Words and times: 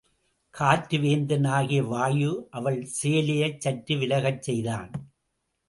காற்று 0.55 0.97
வேந்தன் 0.99 1.43
ஆகிய 1.43 1.83
வாயு 1.83 2.31
அவள் 2.49 2.79
சேலையைச் 3.01 3.61
சற்று 3.61 3.95
விலகச் 3.97 4.41
செய்தான். 4.41 4.91